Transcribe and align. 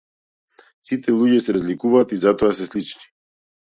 Сите 0.89 1.13
луѓе 1.17 1.43
се 1.47 1.55
разликуваат 1.57 2.17
и 2.17 2.21
затоа 2.25 2.53
се 2.61 2.69
слични. 2.71 3.09